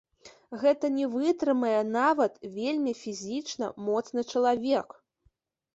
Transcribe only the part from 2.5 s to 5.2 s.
вельмі фізічна моцны чалавек!